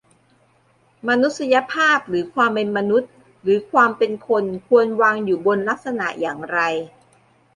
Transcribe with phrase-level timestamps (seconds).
[1.07, 3.11] "มนุษยภาพ หรือความเป็นมนุษย์
[3.43, 6.59] หรือความเป็นคน ควรวางอยู่บนลักษณะอย่างไร"